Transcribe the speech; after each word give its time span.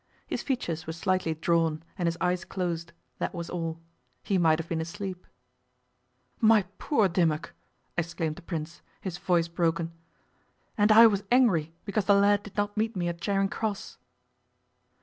His 0.25 0.41
features 0.41 0.87
were 0.87 0.93
slightly 0.93 1.35
drawn, 1.35 1.83
and 1.95 2.07
his 2.07 2.17
eyes 2.19 2.43
closed; 2.43 2.91
that 3.19 3.35
was 3.35 3.51
all. 3.51 3.79
He 4.23 4.39
might 4.39 4.57
have 4.57 4.67
been 4.67 4.81
asleep. 4.81 5.27
'My 6.39 6.63
poor 6.79 7.07
Dimmock!' 7.07 7.53
exclaimed 7.95 8.37
the 8.37 8.41
Prince, 8.41 8.81
his 8.99 9.19
voice 9.19 9.47
broken. 9.47 9.91
'And 10.75 10.91
I 10.91 11.05
was 11.05 11.23
angry 11.31 11.71
because 11.85 12.05
the 12.05 12.15
lad 12.15 12.41
did 12.41 12.57
not 12.57 12.75
meet 12.75 12.95
me 12.95 13.09
at 13.09 13.21
Charing 13.21 13.49
Cross! 13.49 13.99